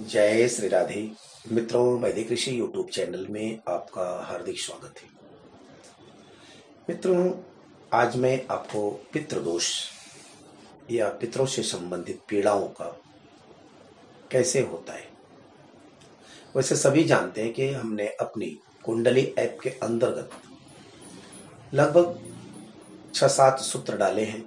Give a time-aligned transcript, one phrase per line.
[0.00, 1.10] जय श्री राधे।
[1.52, 5.08] मित्रों वैदिक ऋषि यूट्यूब चैनल में आपका हार्दिक स्वागत है।
[6.88, 7.32] मित्रों,
[7.92, 9.70] आज मैं आपको पितृदोष
[10.90, 13.00] या पितरों से संबंधित पीड़ाओं का
[14.30, 15.08] कैसे होता है?
[16.56, 18.46] वैसे सभी जानते हैं कि हमने अपनी
[18.84, 20.30] कुंडली ऐप के अंतर्गत
[21.74, 22.18] लगभग
[23.14, 24.44] छह सात सूत्र डाले हैं,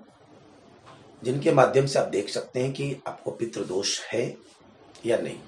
[1.23, 4.47] जिनके माध्यम से आप देख सकते हैं कि आपको पितृदोष है
[5.05, 5.39] या नहीं?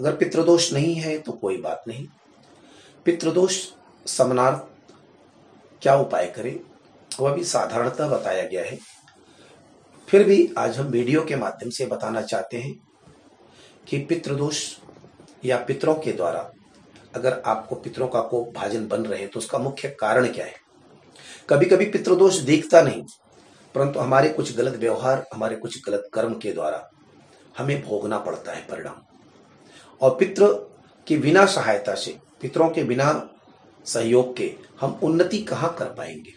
[0.00, 2.06] अगर पितृदोष नहीं है तो कोई बात नहीं।
[3.06, 3.60] पितृदोष
[4.06, 4.66] समनार्थ
[5.82, 6.58] क्या उपाय करें?
[7.20, 8.78] वह भी साधारणतः बताया गया है।
[10.08, 12.74] फिर भी आज हम वीडियो के माध्यम से बताना चाहते हैं
[13.86, 14.62] कि पितृदोष
[15.44, 16.50] या पितरों के द्वारा
[17.14, 20.54] अगर आपको पितरों का कोप भाजन बन रहे तो उसका मुख्य कारण क्या है?
[21.48, 23.02] कभी कभी पितृदोष दिखता नहीं,
[23.74, 26.88] परंतु हमारे कुछ गलत व्यवहार, हमारे कुछ गलत कर्म के द्वारा
[27.58, 28.94] हमें भोगना पड़ता है परिणाम।
[30.00, 30.46] और पितृ
[31.06, 33.30] की बिना सहायता से, पितरों के बिना
[33.84, 36.32] सहयोग के हम उन्नति कहाँ कर पाएँगे?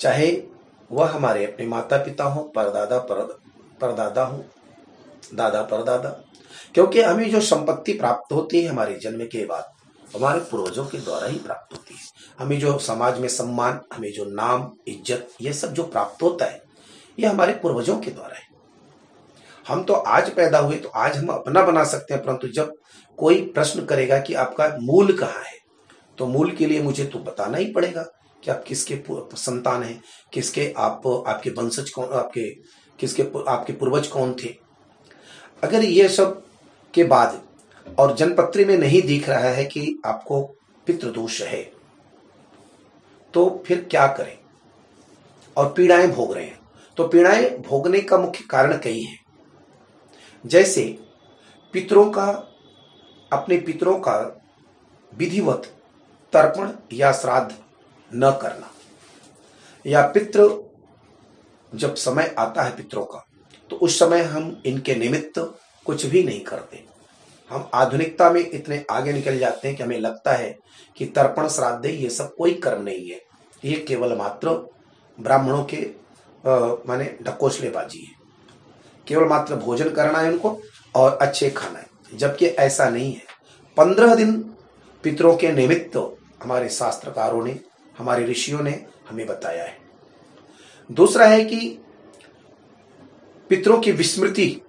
[0.00, 0.42] चाहे
[0.92, 3.40] वह हमारे अपने माता पिता हो, परदादा, पर,
[3.80, 4.44] परदादा हो,
[5.34, 6.08] दादा, परदादा,
[6.74, 9.72] क्योंकि हमें जो संपत्ति प्राप्त होती है हमारे जन्म के बाद,
[10.16, 12.00] हमारे पूर्वजों के द्वारा ही प्राप्त होती है।
[12.38, 16.62] हमें जो समाज में सम्मान, हमें जो नाम, इज़्ज़त, ये सब जो प्राप्त होता है,
[17.18, 18.47] ये हमारे पूर्वजों के द्वारा है।
[19.68, 22.72] हम तो आज पैदा हुए तो आज हम अपना बना सकते हैं, परंतु जब
[23.18, 25.56] कोई प्रश्न करेगा कि आपका मूल कहाँ है
[26.18, 28.02] तो मूल के लिए मुझे तो बताना ही पड़ेगा
[28.42, 28.98] कि आप किसके
[29.36, 30.00] संतान हैं,
[30.32, 32.48] किसके आप, आपके वंशज कौन, आपके,
[32.98, 34.54] किसके आपके पूर्वज कौन थे।
[35.62, 36.42] अगर ये सब
[36.94, 37.40] के बाद
[37.98, 40.42] और जनपत्री में नहीं दिख रहा है कि आपको
[40.86, 41.62] पितृदोष है
[43.34, 44.36] तो फिर क्या करें?
[45.56, 46.58] और पीड़ाएँ भोग रहे हैं।
[46.98, 49.16] तो पीड़ाएँ भोगने का मुख्य कारण कई है।
[50.44, 50.84] जैसे
[51.74, 52.26] पितरों का,
[53.30, 54.16] अपने पितरों का
[55.12, 55.72] विधिवत
[56.32, 57.54] तर्पण या श्राद्ध
[58.10, 58.70] न करना।
[59.84, 60.48] या पितृ
[61.72, 63.24] जब समय आता है पितरों का
[63.70, 65.38] तो उस समय हम इनके निमित्त
[65.86, 66.84] कुछ भी नहीं करते।
[67.50, 70.56] हम आधुनिकता में इतने आगे निकल जाते हैं कि हमें लगता है
[70.96, 73.20] कि तर्पण, श्राद्ध, ये सब कोई कर्म नहीं है।
[73.64, 74.50] ये केवल मात्र
[75.18, 75.76] ब्राह्मणों के
[76.88, 78.17] माने ढकोसलेबाजी है।
[79.08, 80.60] केवल मात्र भोजन करना है उनको
[80.94, 83.22] और अच्छे खाना है। जबकि ऐसा नहीं है।
[83.76, 84.40] पंद्रह दिन
[85.02, 87.60] पितरों के निमित्त हमारे शास्त्रकारों ने,
[87.98, 89.78] हमारे ऋषियों ने हमें बताया है।
[90.92, 91.78] दूसरा है कि
[93.48, 94.60] पितरों की विस्मृति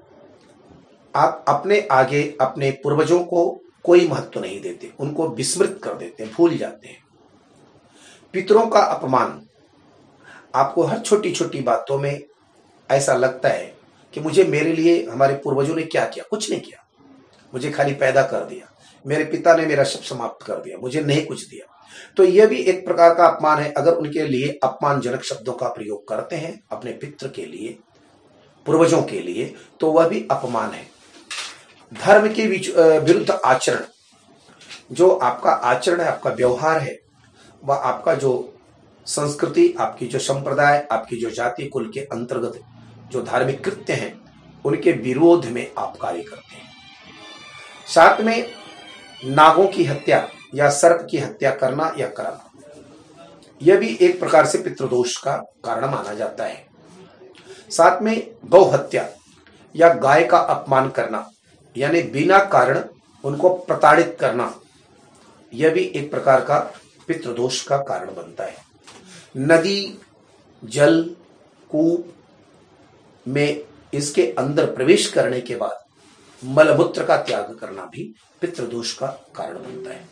[1.15, 6.33] आप अपने आगे, अपने पूर्वजों को कोई महत्व नहीं देते। उनको विस्मृत कर देते हैं,
[6.33, 7.03] भूल जाते हैं।
[8.33, 9.47] पितरों का अपमान,
[10.55, 12.23] आपको हर छोटी छोटी बातों में
[12.91, 13.78] ऐसा लगता है
[14.13, 16.25] कि मुझे मेरे लिए, हमारे पूर्वजों ने क्या किया?
[16.29, 16.85] कुछ नहीं किया।
[17.53, 18.71] मुझे खाली पैदा कर दिया।
[19.07, 21.65] मेरे पिता ने मेरा शब्द समाप्त कर दिया। मुझे नहीं कुछ दिया।
[22.17, 26.07] तो यह भी एक प्रकार का अपमान है। अगर उनके लिए अपमानजनक शब्दों का प्रयोग
[26.07, 27.77] करते हैं, अपने पित्र के लिए,
[28.65, 30.87] पूर्वजों के लिए तो वह भी अपमान है।
[31.93, 32.45] धर्म के
[32.99, 33.83] विरुद्ध आचरण।
[34.91, 36.99] जो आपका आचरण है, आपका व्यवहार है,
[37.65, 38.53] वह आपका जो
[39.05, 42.59] संस्कृति, आपकी जो संप्रदाय, आपकी जो जाति, कुल के अंतर्गत
[43.11, 44.13] जो धार्मिक कृत्य हैं,
[44.65, 46.67] उनके विरोध में आप कार्य करते हैं।
[47.87, 48.51] साथ में
[49.25, 52.45] नागों की हत्या या सर्प की हत्या करना या कराना,
[53.61, 56.67] यह भी एक प्रकार से पितृदोष का कारण माना जाता है।
[57.69, 59.07] साथ में गौ हत्या
[59.75, 61.29] या गाय का अपमान करना,
[61.75, 62.83] यानी बिना कारण
[63.23, 64.53] उनको प्रताड़ित करना,
[65.53, 66.59] यह भी एक प्रकार का
[67.07, 68.55] पितृदोष का कारण बनता है।
[69.37, 69.99] नदी,
[70.63, 71.03] जल,
[71.69, 72.13] कूप
[73.29, 73.63] में
[73.93, 75.77] इसके अंदर प्रवेश करने के बाद
[76.41, 78.03] मलमूत्र का त्याग करना भी
[78.41, 80.07] पितृदोष का कारण बनता है।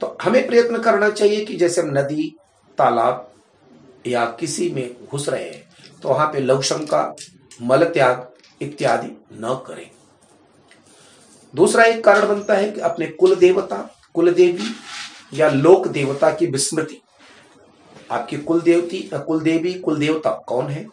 [0.00, 2.34] तो हमें प्रयत्न करना चाहिए कि जैसे हम नदी,
[2.78, 3.32] तालाब
[4.06, 5.66] या किसी में घुस रहे हैं
[6.02, 7.02] तो वहाँ पे लवशम का
[7.62, 8.26] मल त्याग
[8.60, 9.90] इत्यादि न करें।
[11.54, 13.76] दूसरा एक कारण बनता है कि अपने कुल देवता,
[14.14, 14.74] कुल देवी
[15.34, 17.00] या लोक देवता की विस्मृति।
[18.10, 20.86] आपकी कुल देवती, कुल देवी, कुल देवता कौन है?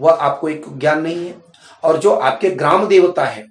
[0.00, 1.34] वह आपको एक ज्ञान नहीं है।
[1.84, 3.46] और जो आपके ग्राम देवता है,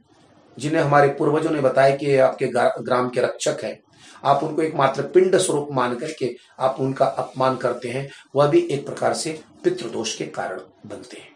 [0.59, 2.47] जिन्हें हमारे पूर्वजों ने बताया कि आपके
[2.83, 3.81] ग्राम के रक्षक है,
[4.25, 8.59] आप उनको एक मात्र पिंड स्वरूप मान करके आप उनका अपमान करते हैं, वह भी
[8.59, 11.29] एक प्रकार से पितृदोष के कारण बनते हैं।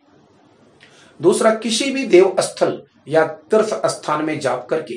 [1.21, 4.95] दूसरा, किसी भी देव स्थल या तीर्थ स्थान में जा करके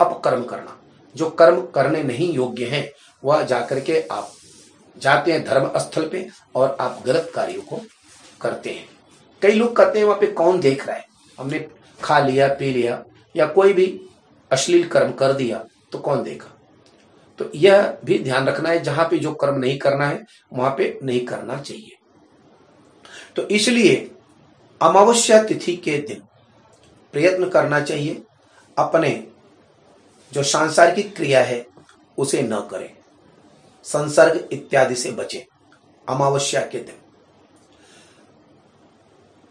[0.00, 0.78] अपकर्म करना।
[1.16, 2.90] जो कर्म करने नहीं योग्य हैं,
[3.24, 4.32] वह जाकर के आप
[4.98, 7.80] जाते हैं धर्म स्थल पे और आप गलत कार्यों को
[8.40, 8.88] करते हैं।
[9.42, 11.04] कई लोग कहते हैं वहाँ पे कौन देख रहा है?
[11.38, 11.66] हमने
[12.00, 13.02] खा लिया, पी लिया,
[13.34, 13.86] या कोई भी
[14.50, 16.50] अश्लील कर्म कर दिया तो कौन देखा
[17.38, 20.98] तो यह भी ध्यान रखना है, जहाँ पे जो कर्म नहीं करना है, वहाँ पे
[21.02, 21.96] नहीं करना चाहिए।
[23.36, 23.94] तो इसलिए
[24.80, 26.22] अमावस्या तिथि के दिन
[27.14, 28.22] प्रयत्न करना चाहिए,
[28.76, 29.10] अपने
[30.32, 31.64] जो सांसारिक क्रिया है,
[32.18, 32.90] उसे न करें।
[33.84, 35.46] संसर्ग इत्यादि से बचे,
[36.08, 36.96] अमावस्या के दिन।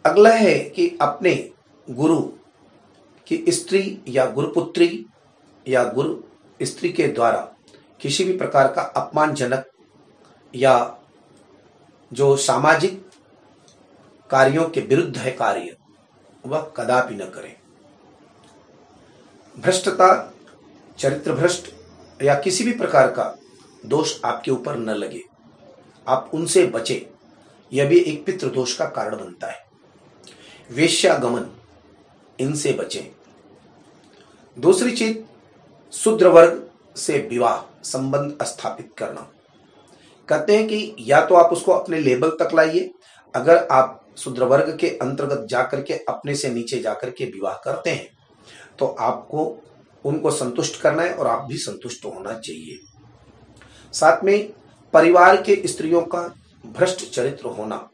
[0.06, 1.52] अगला है कि अपने
[1.90, 2.22] गुरु
[3.28, 5.06] की स्त्री या गुरुपुत्री
[5.68, 6.16] या गुरु
[6.62, 7.56] स्त्री के द्वारा
[8.02, 9.66] किसी भी प्रकार का अपमानजनक
[10.56, 10.98] या
[12.14, 13.10] जो सामाजिक
[14.30, 15.78] कार्यों के विरुद्ध है कार्य,
[16.46, 17.56] वह कदापि न करें।
[19.60, 20.34] भ्रष्टता
[20.98, 21.74] चरित्र भ्रष्ट
[22.24, 23.38] या किसी भी प्रकार का
[23.86, 25.22] दोष आपके ऊपर न लगे।
[26.08, 27.10] आप उनसे बचे,
[27.74, 29.63] यह भी एक पितृ दोष का कारण बनता है।
[30.70, 31.46] वेश्यागमन,
[32.40, 33.06] इनसे बचें।
[34.58, 35.18] दूसरी चीज़,
[35.94, 39.28] शूद्र वर्ग से विवाह, संबंध स्थापित करना।
[40.30, 42.90] कहते हैं कि या तो आप उसको अपने लेवल तक लाइए,
[43.34, 47.90] अगर आप शूद्र वर्ग के अंतर्गत जाकर के अपने से नीचे जाकर के विवाह करते
[47.90, 48.08] हैं
[48.80, 49.46] तो आपको,
[50.06, 52.80] उनको संतुष्ट करना है और आप भी संतुष्ट होना चाहिए।
[53.94, 54.54] साथ में,
[54.94, 56.22] परिवार के स्त्रियों का
[56.66, 57.90] भ्रष्ट चरित्र होना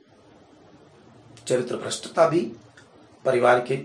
[1.49, 2.39] चरित्र भ्रष्टता भी
[3.25, 3.75] परिवार के,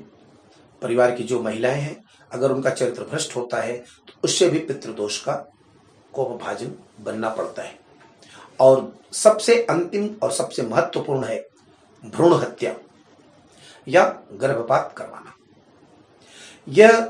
[0.82, 5.18] परिवार की जो महिलाएँ हैं, अगर उनका चरित्र भ्रष्ट होता है तो उससे भी पितृदोष
[5.24, 5.32] का
[6.12, 7.78] कोपभाजन बनना पड़ता है।
[8.60, 11.38] और सबसे अंतिम और सबसे महत्वपूर्ण है
[12.02, 12.74] भ्रूण हत्या
[13.86, 15.32] या गर्भपात करवाना।
[16.66, 17.00] यह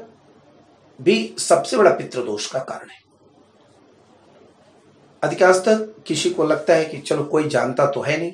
[1.00, 3.02] भी सबसे बड़ा पितृदोष का कारण है।
[5.22, 8.32] अधिकांशतः किसी को लगता है कि चलो कोई जानता तो है नहीं,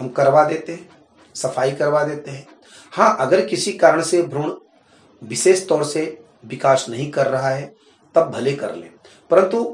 [0.00, 1.01] हम करवा देते हैं।
[1.34, 2.46] सफ़ाई करवा देते हैं।
[2.92, 4.52] हाँ अगर किसी कारण से भ्रूण
[5.22, 6.02] विशेष तौर से
[6.46, 7.74] विकास नहीं कर रहा है,
[8.14, 8.88] तब भले कर ले।
[9.30, 9.64] परंतु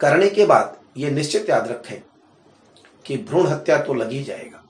[0.00, 2.00] करने के बाद ये निश्चित याद रखें
[3.04, 4.62] कि भ्रूण हत्या तो लगी जाएगा।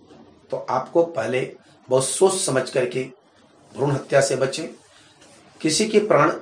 [0.50, 1.40] तो आपको पहले
[1.88, 3.02] बहुत सोच समझ करके
[3.72, 4.68] भ्रूण हत्या से बचें।
[5.60, 6.32] किसी के प्राण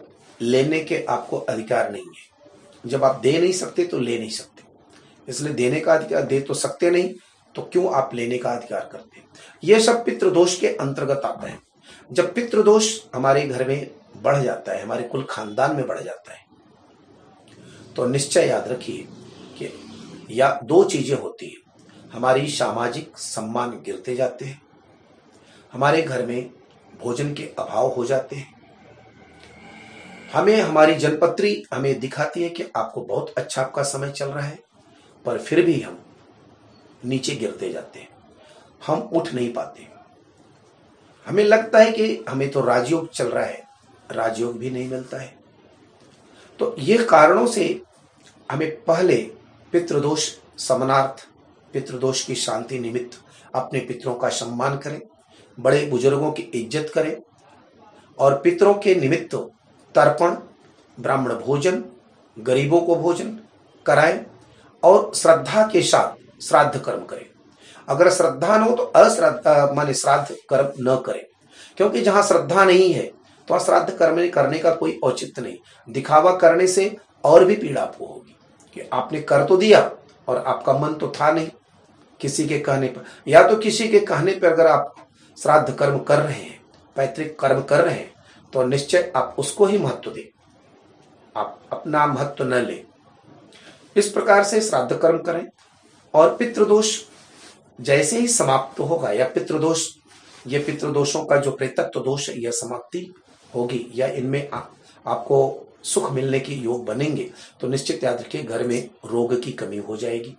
[0.41, 4.63] लेने के आपको अधिकार नहीं है। जब आप दे नहीं सकते तो ले नहीं सकते।
[5.29, 7.15] इसलिए देने का अधिकार दे तो सकते नहीं
[7.57, 9.29] तो क्यों आप लेने का अधिकार करते हैं?
[9.63, 11.59] ये सब पितृदोष के अंतर्गत आता है।
[12.11, 13.91] जब पितृदोष हमारे घर में
[14.23, 16.45] बढ़ जाता है, हमारे कुल खानदान में बढ़ जाता है
[17.97, 19.07] तो निश्चय याद रखिए
[19.59, 19.73] कि
[20.31, 21.65] या दो चीज़ें होती है।
[22.13, 24.61] हमारी सामाजिक सम्मान गिरते जाते हैं,
[25.73, 26.51] हमारे घर में
[26.93, 28.55] भोजन के अभाव हो जाते हैं।
[30.33, 34.59] हमें हमारी जनपत्री हमें दिखाती है कि आपको बहुत अच्छा आपका समय चल रहा है,
[35.25, 35.99] पर फिर भी हम
[37.07, 38.09] नीचे गिरते जाते हैं।
[38.87, 39.87] हम उठ नहीं पाते।
[41.27, 43.63] हमें लगता है कि हमें तो राजयोग चल रहा है,
[44.13, 45.35] राजयोग भी नहीं मिलता है।
[46.59, 47.83] तो ये कारणों से
[48.51, 49.17] हमें पहले
[49.73, 51.27] पितृदोष समनार्थ,
[51.75, 53.19] पितृदोष की शांति निमित्त
[53.55, 55.01] अपने पितरों का सम्मान करें,
[55.59, 57.17] बड़े बुज़ुर्गों की इज़्ज़त करें,
[58.19, 59.35] और पितरों के निमित्त
[59.95, 60.37] तर्पण,
[60.99, 61.85] ब्राह्मण भोजन,
[62.37, 63.39] गरीबों को भोजन
[63.87, 64.25] कराएँ,
[64.83, 67.27] और श्रद्धा के साथ श्राद्ध कर्म करें।
[67.89, 71.25] अगर श्रद्धा न हो तो अश्रद्धा, माने श्राद्ध कर्म न करें।
[71.77, 73.03] क्योंकि जहाँ श्रद्धा नहीं है
[73.49, 75.57] तो श्राद्ध कर्म करने का कोई औचित्य नहीं।
[75.89, 78.37] दिखावा करने से और भी पीड़ा आपको होगी
[78.75, 79.81] कि आपने कर तो दिया
[80.29, 81.49] और आपका मन तो था नहीं
[82.21, 84.95] किसी के कहने पर। या तो किसी के कहने पर अगर आप
[85.37, 86.61] श्राद्ध कर्म कर रहे हैं,
[86.97, 88.13] पैतृक कर्म कर रहे हैं
[88.53, 90.29] तो निश्चय आप उसको ही महत्व दें।
[91.37, 92.85] आप अपना महत्व न लें।
[93.97, 95.47] इस प्रकार से श्राद्ध कर्म करें।
[96.17, 96.99] और पितृदोष
[97.79, 99.89] जैसे ही समाप्त होगा, या पितृदोष,
[100.47, 103.13] ये पितृदोषों का जो प्रेतत्व दोष यह समाप्ति
[103.55, 107.31] होगी, या इनमें आपको सुख मिलने की योग बनेंगे
[107.61, 110.37] तो निश्चित याद रखिए, घर में रोग की कमी हो जाएगी।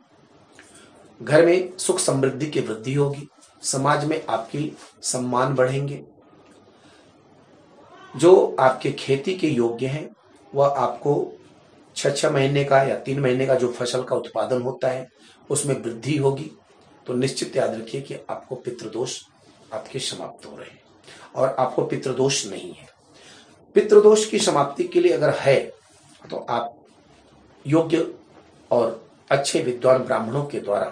[1.21, 3.27] घर में सुख समृद्धि की वृद्धि होगी,
[3.63, 4.71] समाज में आपकी
[5.03, 6.03] सम्मान बढ़ेंगे।
[8.13, 10.09] जो आपके खेती के योग्य हैं,
[10.53, 11.33] वह आपको
[11.95, 15.07] छह छह महीने का या तीन महीने का जो फ़सल का उत्पादन होता है
[15.49, 16.51] उसमें वृद्धि होगी
[17.07, 19.19] तो निश्चित याद रखिए कि आपको पितृदोष
[19.73, 20.81] आपके समाप्त हो रहे हैं
[21.35, 22.87] और आपको पितृदोष नहीं है।
[23.75, 25.59] पितृदोष की समाप्ति के लिए अगर है
[26.29, 26.73] तो आप
[27.65, 28.07] योग्य
[28.71, 30.85] और अच्छे विद्वान ब्राह्मणों के द्वारा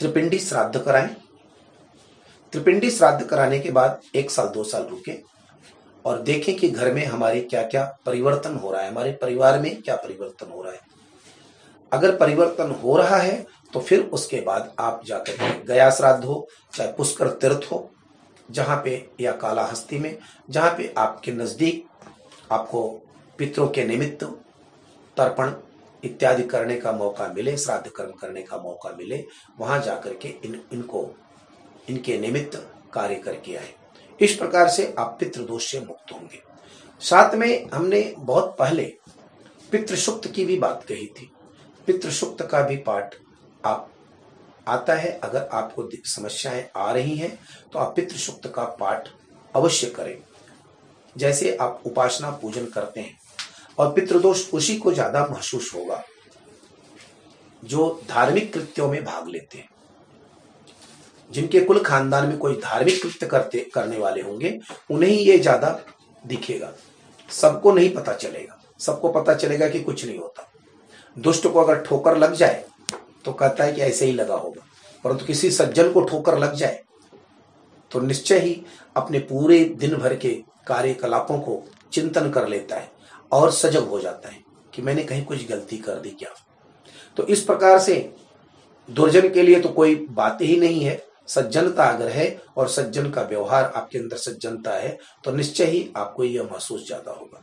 [0.00, 1.08] त्रिपिंडी श्राद्ध कराएँ।
[2.52, 5.18] त्रिपिंडी श्राद्ध कराने के बाद एक साल, दो साल रुके
[6.04, 9.82] और देखें कि घर में हमारे क्या क्या परिवर्तन हो रहा है, हमारे परिवार में
[9.82, 10.93] क्या परिवर्तन हो रहा है।
[11.94, 16.92] अगर परिवर्तन हो रहा है तो फिर उसके बाद आप जाकर गया श्राद्ध हो चाहे
[16.92, 17.90] पुष्कर तीर्थ हो,
[18.48, 20.16] जहाँ पे या काला हस्ती में,
[20.50, 21.84] जहाँ पे आपके नज़दीक
[22.52, 22.88] आपको
[23.38, 24.24] पितरों के निमित्त
[25.16, 25.52] तर्पण
[26.02, 29.24] इत्यादि करने का मौका मिले श्राद्ध कर्म करने का मौका मिले,
[29.58, 31.08] वहाँ जाकर के इन, इनको,
[31.88, 32.56] इनके निमित्त
[32.92, 33.72] कार्य करके आए।
[34.20, 36.42] इस प्रकार से आप पितृदोष से मुक्त होंगे।
[37.02, 38.92] साथ में हमने बहुत पहले
[39.72, 41.30] पितृसुक्त की भी बात कही थी।
[41.86, 43.14] पितृसुक्त का भी पाठ
[43.64, 43.90] आप
[44.66, 47.38] आता है। अगर आपको समस्याएँ आ रही हैं
[47.72, 49.08] तो आप पितृसुक्त का पाठ
[49.54, 50.16] अवश्य करें।
[51.16, 53.18] जैसे आप उपासना पूजन करते हैं
[53.78, 56.02] और पितृदोष उसी को ज़्यादा महसूस होगा,
[57.62, 59.68] जो धार्मिक कृत्यों में भाग लेते हैं।
[61.30, 64.58] जिनके कुल खानदान में कोई धार्मिक कृत्य करते, करने वाले होंगे,
[64.90, 65.78] उन्हें ये ज़्यादा
[66.24, 66.72] दिखेगा।
[67.28, 70.50] सबको नहीं पता चलेगा। सबको पता चलेगा कि कुछ नहीं होता।
[71.16, 72.64] दुष्ट को अगर ठोकर लग जाए
[73.24, 74.62] तो कहता है कि ऐसे ही लगा होगा।
[75.04, 76.82] परंतु तो किसी सज्जन को ठोकर लग जाए
[77.90, 78.60] तो निश्चय ही
[78.96, 80.30] अपने पूरे दिन भर के
[80.66, 82.90] कार्यकलापों को चिंतन कर लेता है
[83.32, 84.42] और सजग हो जाता है
[84.72, 86.30] कि मैंने कहीं कुछ गलती कर दी क्या।
[87.16, 87.94] तो इस प्रकार से
[88.88, 93.22] दुर्जन के लिए तो कोई बात ही नहीं है। सज्जनता अगर है और सज्जन का
[93.22, 97.42] व्यवहार आपके अंदर सज्जनता है तो निश्चय ही आपको यह महसूस ज़्यादा होगा।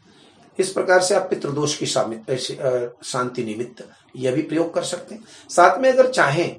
[0.62, 5.80] इस प्रकार से आप पितृदोष की शांति निमित्त यह भी प्रयोग कर सकते हैं। साथ
[5.80, 6.56] में अगर चाहें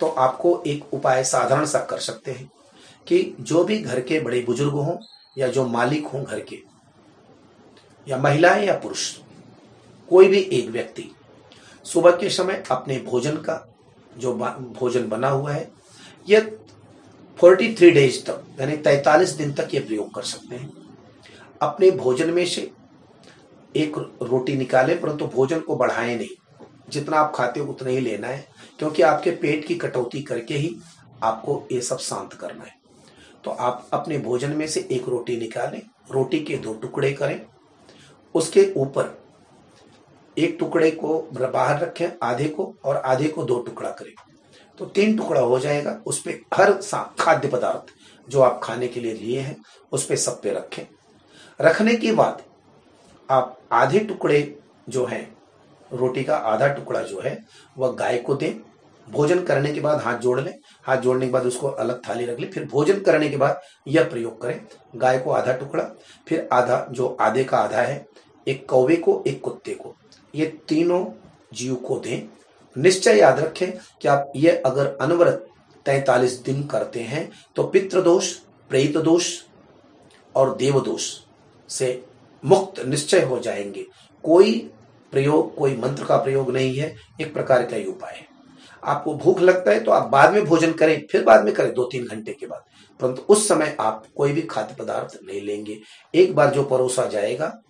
[0.00, 2.50] तो आपको एक उपाय साधारण सा कर सकते हैं
[3.06, 4.96] कि जो भी घर के बड़े बुज़ुर्ग हों
[5.36, 6.58] या जो मालिक हों घर के,
[8.06, 9.12] या महिलाएँ या पुरुष,
[10.08, 11.10] कोई भी एक व्यक्ति,
[11.86, 13.66] सुबह के समय अपने भोजन का
[14.18, 14.32] जो
[14.78, 15.70] भोजन बना हुआ है
[16.26, 16.40] ये
[17.38, 20.70] 43 डेज़ तक, यानी 43 दिन तक ये प्रयोग कर सकते हैं।
[21.60, 22.70] अपने भोजन में से
[23.76, 26.28] एक रोटी निकाले, परंतु भोजन को बढ़ाए नहीं।
[26.90, 28.46] जितना आप खाते हो, उतना ही लेना है,
[28.78, 30.76] क्योंकि आपके पेट की कटौती करके ही
[31.22, 32.74] आपको ये सब शांत करना है।
[33.44, 35.80] तो आप अपने भोजन में से एक रोटी निकालें,
[36.12, 37.40] रोटी के दो टुकड़े करें,
[38.34, 39.16] उसके ऊपर
[40.36, 44.12] एक टुकड़े को बाहर रखें, आधे को, और आधे को दो टुकड़ा करें।
[44.78, 46.72] तो तीन टुकड़ा हो जाएगा, उस पर हर
[47.18, 47.92] खाद्य पदार्थ
[48.28, 49.56] जो आप खाने के लिए लिए हैं,
[49.92, 50.82] उस पर सब पे रखें।
[51.60, 52.42] रखने के बाद
[53.30, 55.28] आप आधे टुकड़े जो है,
[55.92, 57.44] रोटी का आधा टुकड़ा जो है,
[57.78, 58.54] वह गाय को दें,
[59.10, 60.54] भोजन करने के बाद हाथ जोड़ लें,
[60.84, 64.04] हाथ जोड़ने के बाद उसको अलग थाली रख लें, फिर भोजन करने के बाद यह
[64.04, 64.60] प्रयोग करें,
[64.96, 65.84] गाय को आधा टुकड़ा,
[66.28, 68.06] फिर आधा जो आधे का आधा है,
[68.46, 69.94] एक कौवे को, एक कुत्ते को।
[70.34, 71.04] ये तीनों
[71.52, 72.28] जीव को दें।
[72.76, 75.46] निश्चय याद रखें कि आप ये अगर अनवरत
[75.86, 78.32] तैतालीस दिन करते हैं तो पितृदोष
[78.70, 79.28] प्रेत दोष
[80.34, 81.02] और देवदोष
[81.68, 82.04] से
[82.46, 83.86] मुक्त निश्चय हो जाएँगे।
[84.22, 84.70] कोई
[85.12, 88.26] प्रयोग, कोई मंत्र का प्रयोग नहीं है। एक प्रकार का ही उपाय है।
[88.84, 91.84] आपको भूख लगता है तो आप बाद में भोजन करें, फिर बाद में करें दो
[91.84, 92.64] तीन घंटे के बाद।
[93.00, 95.80] परंतु उस समय आप कोई भी खाद्य पदार्थ नहीं लेंगे।
[96.14, 97.62] एक बार जो परोसा जाएगा,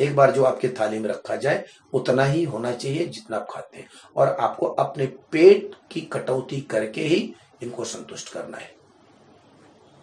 [0.00, 3.78] एक बार जो आपके थाली में रखा जाए, उतना ही होना चाहिए जितना आप खाते
[3.78, 8.74] हैं। और आपको अपने पेट की कटौती करके ही इनको संतुष्ट करना है।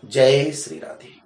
[0.06, 1.21] जय श्री राधे।